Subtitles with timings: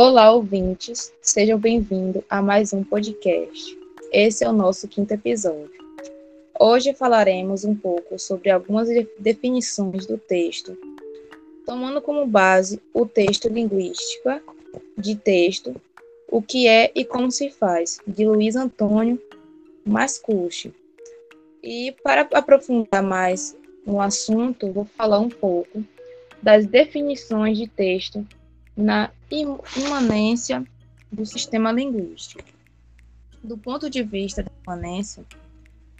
[0.00, 3.76] Olá, ouvintes, sejam bem-vindos a mais um podcast.
[4.12, 5.72] Esse é o nosso quinto episódio.
[6.56, 8.88] Hoje falaremos um pouco sobre algumas
[9.18, 10.78] definições do texto,
[11.66, 14.40] tomando como base o texto linguística
[14.96, 15.74] de texto,
[16.30, 19.20] o que é e como se faz, de Luiz Antônio
[19.84, 20.72] Mascucci.
[21.60, 25.82] E para aprofundar mais no assunto, vou falar um pouco
[26.40, 28.24] das definições de texto
[28.76, 30.64] na imanência
[31.10, 32.42] do sistema linguístico.
[33.42, 35.24] Do ponto de vista da imanência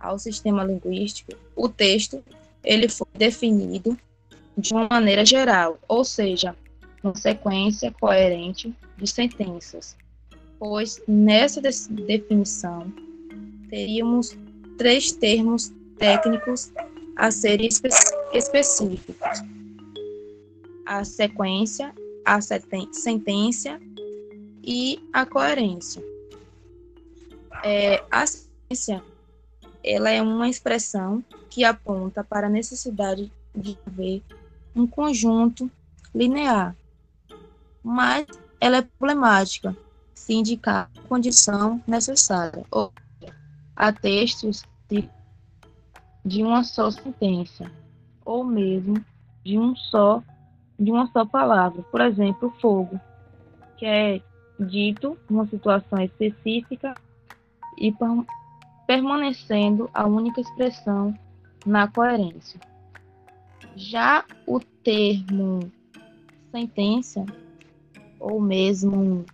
[0.00, 2.22] ao sistema linguístico, o texto
[2.64, 3.96] ele foi definido
[4.56, 6.54] de uma maneira geral, ou seja,
[7.02, 9.96] uma sequência coerente de sentenças,
[10.58, 12.92] pois nessa definição
[13.70, 14.36] teríamos
[14.76, 16.72] três termos técnicos
[17.16, 17.88] a serem espe
[18.32, 19.16] específicos:
[20.86, 21.94] a sequência,
[22.28, 22.40] a
[22.92, 23.80] sentença
[24.62, 26.02] e a coerência.
[27.64, 29.02] É, a ciência
[29.82, 34.22] ela é uma expressão que aponta para a necessidade de haver
[34.76, 35.70] um conjunto
[36.14, 36.76] linear,
[37.82, 38.26] mas
[38.60, 39.74] ela é problemática
[40.14, 42.92] se indicar a condição necessária, ou
[43.74, 44.62] a textos
[46.22, 47.70] de uma só sentença,
[48.22, 49.02] ou mesmo
[49.42, 50.22] de um só
[50.78, 51.82] de uma só palavra.
[51.90, 53.00] Por exemplo, fogo,
[53.76, 54.20] que é
[54.58, 56.94] dito numa situação específica
[57.76, 57.94] e
[58.86, 61.14] permanecendo a única expressão
[61.66, 62.60] na coerência.
[63.76, 65.60] Já o termo
[66.50, 67.24] sentença,
[68.18, 69.24] ou mesmo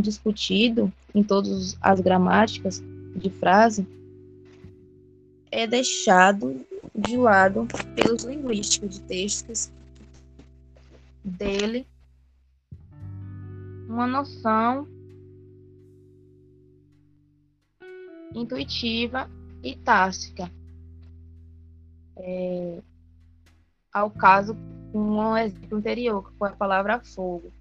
[0.00, 2.82] discutido em todas as gramáticas
[3.16, 3.86] de frase,
[5.50, 9.70] é deixado de lado pelos linguísticos de textos
[11.24, 11.86] dele
[13.88, 14.86] uma noção
[18.34, 19.28] intuitiva
[19.62, 20.50] e tática.
[22.16, 22.80] É,
[23.92, 24.56] ao caso,
[24.94, 27.52] um exemplo anterior, que foi a palavra fogo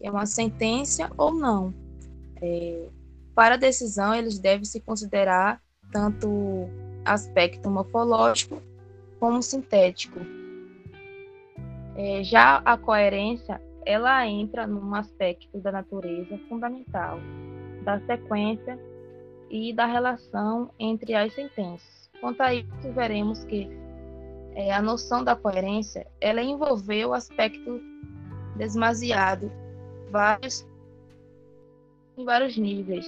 [0.00, 1.72] é uma sentença ou não.
[2.40, 2.88] É,
[3.34, 5.60] para a decisão, eles devem se considerar
[5.92, 6.68] tanto
[7.04, 8.60] aspecto morfológico
[9.20, 10.20] como sintético.
[11.96, 17.18] É, já a coerência, ela entra num aspecto da natureza fundamental,
[17.84, 18.78] da sequência
[19.50, 22.10] e da relação entre as sentenças.
[22.20, 23.68] Quanto a isso, veremos que
[24.54, 27.80] é, a noção da coerência, ela envolveu o aspecto
[28.56, 29.50] demasiado
[30.10, 30.66] vários,
[32.16, 33.06] em vários níveis,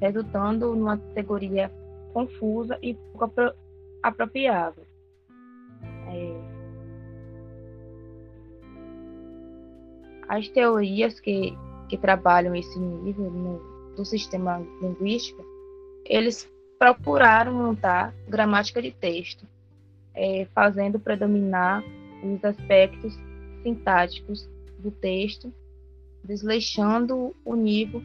[0.00, 1.70] resultando numa categoria
[2.12, 3.54] confusa e pouco apro
[4.02, 4.84] apropriável.
[6.08, 6.52] É...
[10.28, 11.56] As teorias que,
[11.88, 15.44] que trabalham esse nível no, do sistema linguístico,
[16.04, 19.46] eles procuraram montar gramática de texto,
[20.14, 21.84] é, fazendo predominar
[22.24, 23.16] os aspectos
[23.62, 24.48] sintáticos
[24.78, 25.52] do texto
[26.24, 28.02] desleixando o nível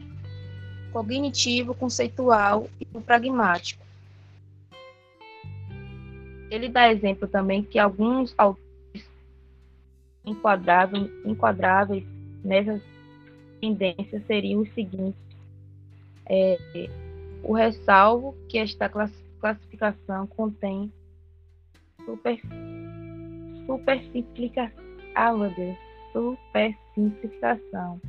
[0.92, 3.84] cognitivo, conceitual e pragmático.
[6.50, 8.64] Ele dá exemplo também que alguns autores
[10.24, 12.04] enquadráveis, enquadráveis
[12.42, 12.82] nessas
[13.60, 15.20] tendências seriam os seguintes.
[16.26, 16.58] É,
[17.42, 18.88] o ressalvo que esta
[19.40, 20.92] classificação contém
[22.04, 22.40] super,
[23.66, 24.72] super.
[25.14, 25.76] Ah, Deus
[26.98, 28.00] supersimplificação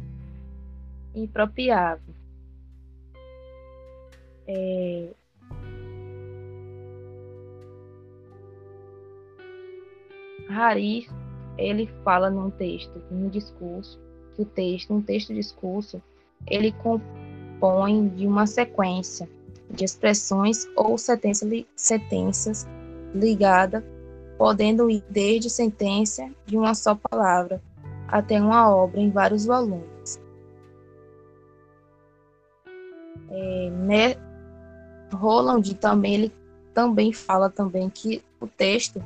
[1.13, 2.13] impropriável.
[4.47, 5.09] É...
[10.49, 11.07] Haris,
[11.57, 13.99] ele fala num texto, num discurso,
[14.35, 16.01] que o texto, um texto-discurso,
[16.47, 19.29] ele compõe de uma sequência
[19.69, 22.67] de expressões ou sentenças
[23.13, 23.83] ligadas,
[24.37, 27.61] podendo ir desde sentença de uma só palavra
[28.11, 30.19] até uma obra em vários volumes.
[33.29, 34.15] É, né,
[35.13, 36.33] Roland também ele
[36.73, 39.03] também fala também que o texto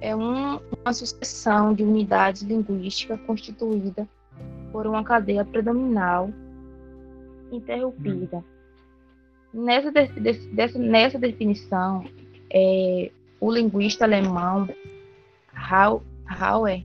[0.00, 4.08] é um, uma sucessão de unidades linguísticas constituída
[4.72, 6.30] por uma cadeia predominal
[7.50, 8.44] interrompida.
[9.52, 12.04] Nessa, de, de, nessa definição,
[12.52, 13.10] é,
[13.40, 14.68] o linguista alemão
[15.52, 16.84] Hauer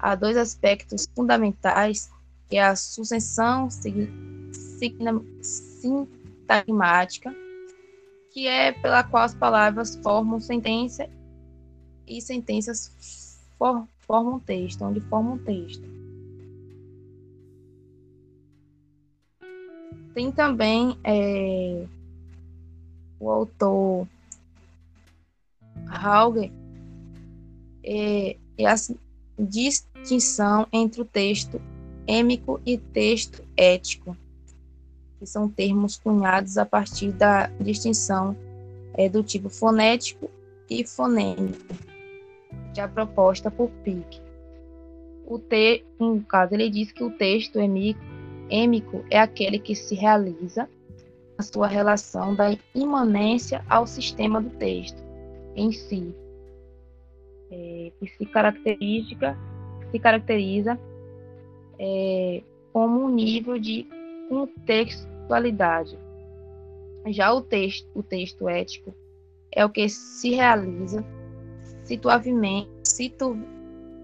[0.00, 2.10] há dois aspectos fundamentais
[2.48, 3.68] que é a sucessão
[5.40, 7.32] sintagmática,
[8.32, 11.08] que é pela qual as palavras formam sentença
[12.06, 15.88] e sentenças for, formam texto, onde formam texto.
[20.12, 21.86] Tem também é,
[23.20, 24.08] o autor
[25.88, 26.50] Hauger
[27.84, 28.74] é, é a
[30.00, 31.60] distinção entre o texto
[32.06, 34.16] êmico e texto ético,
[35.18, 38.36] que são termos cunhados a partir da distinção
[38.94, 40.30] é, do tipo fonético
[40.68, 41.74] e fonêmico,
[42.74, 44.20] já proposta por Pick.
[45.26, 48.00] O te, no caso, ele diz que o texto êmico,
[48.48, 50.68] êmico é aquele que se realiza
[51.38, 55.00] a sua relação da imanência ao sistema do texto
[55.54, 56.14] em si,
[57.50, 59.36] é, que se caracteriza,
[59.90, 60.78] se caracteriza
[61.78, 62.42] é,
[62.72, 63.86] como um nível de
[64.28, 65.98] contextualidade.
[67.08, 68.94] Já o texto, o texto ético
[69.52, 71.04] é o que se realiza
[72.84, 73.38] situ,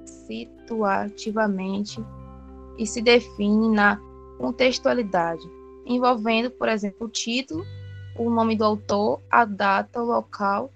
[0.04, 2.02] situativamente
[2.78, 4.00] e se define na
[4.38, 5.42] contextualidade,
[5.86, 7.64] envolvendo, por exemplo, o título,
[8.18, 10.70] o nome do autor, a data, o local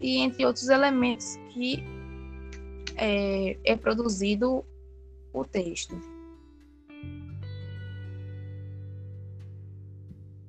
[0.00, 1.82] e entre outros elementos que
[2.96, 4.64] é, é produzido
[5.32, 5.96] o texto.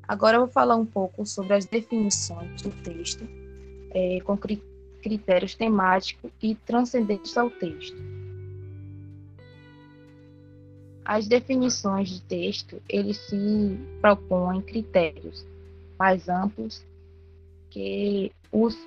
[0.08, 3.28] Agora eu vou falar um pouco sobre as definições do texto,
[3.92, 4.62] é, com cri
[5.02, 7.98] critérios temáticos e transcendentes ao texto.
[11.06, 15.46] As definições de texto, eles se propõem critérios
[15.98, 16.86] mais amplos
[17.70, 18.78] que os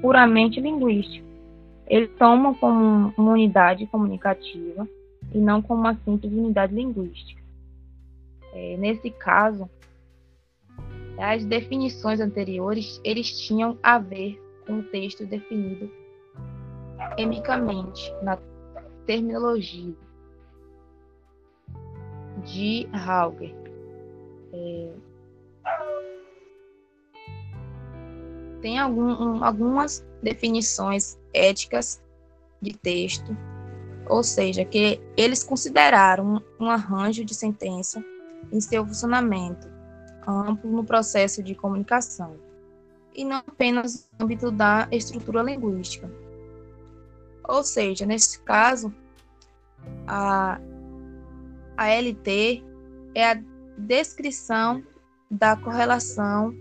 [0.00, 1.25] puramente linguísticos.
[1.86, 4.88] Eles tomam como uma unidade comunicativa
[5.32, 7.40] e não como uma simples unidade linguística.
[8.52, 9.68] É, nesse caso,
[11.18, 15.90] as definições anteriores eles tinham a ver com o texto definido
[17.16, 18.38] emicamente na
[19.06, 19.94] terminologia
[22.44, 23.54] de Hauger.
[24.52, 24.90] É,
[28.60, 32.00] tem algum, um, algumas definições éticas
[32.60, 33.36] de texto,
[34.08, 38.02] ou seja, que eles consideraram um, arranjo de sentença
[38.52, 39.68] em seu funcionamento
[40.26, 42.36] amplo no processo de comunicação,
[43.14, 46.10] e não apenas no âmbito da estrutura linguística.
[47.48, 48.92] Ou seja, nesse caso,
[50.06, 50.60] a,
[51.76, 52.64] a LT
[53.14, 53.42] é a
[53.78, 54.82] descrição
[55.30, 56.54] da correlação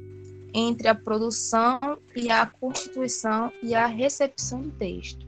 [0.54, 1.80] entre a produção
[2.16, 5.26] e a constituição e a recepção do texto.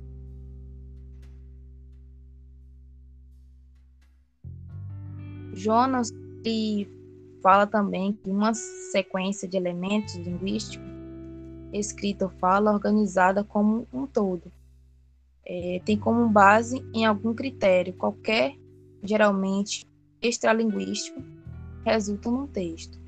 [5.54, 6.12] Jonas
[6.45, 6.88] e
[7.42, 10.88] fala também que uma sequência de elementos linguísticos,
[11.74, 14.51] escrita ou fala, organizada como um todo,
[15.45, 18.56] é, tem como base em algum critério, qualquer,
[19.04, 19.86] geralmente
[20.22, 21.22] extralinguístico,
[21.86, 23.06] resulta num texto.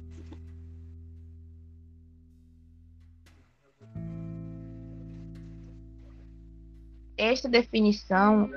[7.20, 8.50] Esta definição,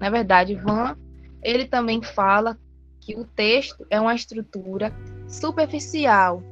[0.00, 0.96] na verdade, Van,
[1.42, 2.58] ele também fala
[3.00, 4.92] que o texto é uma estrutura
[5.28, 6.42] superficial,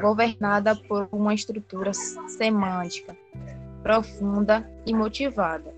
[0.00, 3.16] governada por uma estrutura semântica
[3.82, 5.74] profunda e motivada,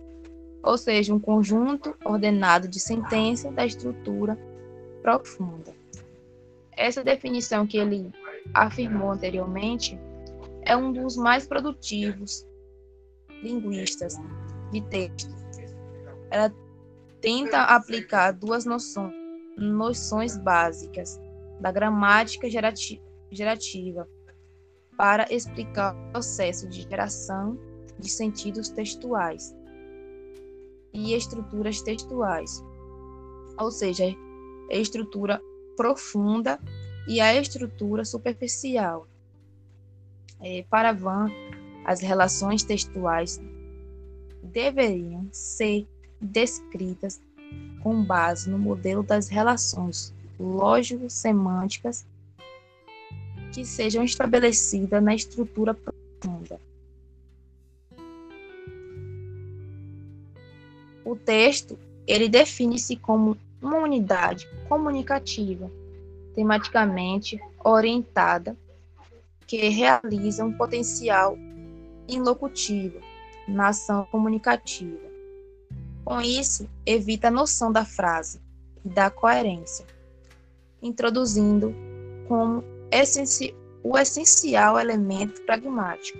[0.62, 4.38] ou seja, um conjunto ordenado de sentença da estrutura
[5.02, 5.74] profunda.
[6.76, 8.12] Essa definição que ele
[8.52, 9.98] afirmou anteriormente
[10.62, 12.46] é um dos mais produtivos
[13.44, 14.16] linguistas
[14.72, 15.34] de texto.
[16.30, 16.52] Ela
[17.20, 19.14] tenta aplicar duas noções,
[19.56, 21.20] noções básicas
[21.60, 22.48] da gramática
[23.30, 24.08] gerativa
[24.96, 27.58] para explicar o processo de geração
[27.98, 29.54] de sentidos textuais
[30.92, 32.62] e estruturas textuais,
[33.58, 34.04] ou seja,
[34.70, 35.40] a estrutura
[35.76, 36.58] profunda
[37.08, 39.06] e a estrutura superficial.
[40.40, 41.28] É, para Van,
[41.84, 43.40] as relações textuais
[44.42, 45.86] deveriam ser
[46.20, 47.20] descritas
[47.82, 52.06] com base no modelo das relações lógico-semânticas
[53.52, 56.58] que sejam estabelecidas na estrutura profunda.
[61.04, 65.70] O texto, ele define-se como uma unidade comunicativa,
[66.34, 68.56] tematicamente orientada,
[69.46, 71.36] que realiza um potencial
[72.08, 73.00] inlocutiva,
[73.58, 75.14] ação comunicativa.
[76.04, 78.40] Com isso, evita a noção da frase
[78.84, 79.86] da coerência,
[80.82, 81.74] introduzindo
[82.28, 86.18] como essenci o essencial elemento pragmático.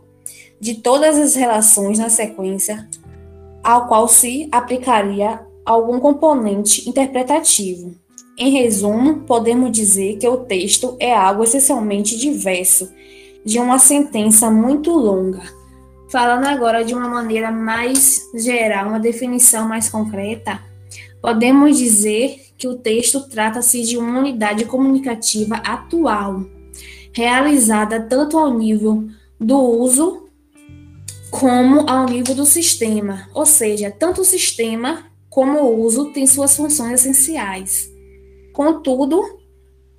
[0.59, 2.88] de todas as relações na sequência,
[3.63, 7.93] ao qual se aplicaria algum componente interpretativo.
[8.38, 12.91] Em resumo, podemos dizer que o texto é algo essencialmente diverso,
[13.43, 15.41] de uma sentença muito longa.
[16.09, 20.62] Falando agora de uma maneira mais geral, uma definição mais concreta,
[21.21, 26.44] podemos dizer que o texto trata-se de uma unidade comunicativa atual,
[27.14, 29.08] realizada tanto ao nível
[29.40, 30.28] do uso
[31.30, 36.56] como ao nível do sistema, ou seja, tanto o sistema como o uso têm suas
[36.56, 37.92] funções essenciais.
[38.54, 39.22] Contudo,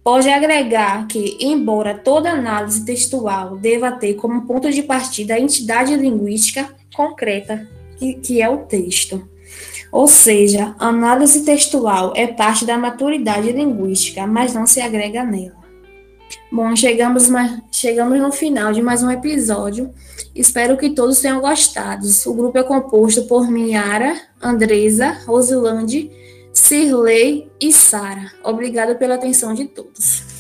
[0.03, 5.95] pode agregar que, embora toda análise textual deva ter como ponto de partida a entidade
[5.95, 9.29] linguística concreta, que, que é o texto,
[9.91, 15.59] ou seja, análise textual é parte da maturidade linguística, mas não se agrega nela.
[16.51, 17.29] Bom, chegamos,
[17.71, 19.93] chegamos no final de mais um episódio.
[20.35, 22.07] Espero que todos tenham gostado.
[22.27, 26.11] O grupo é composto por Miara, Andresa, Rosilande,
[26.53, 28.33] Cirlei e Sara.
[28.45, 30.38] Obrigada pela atenção de todos.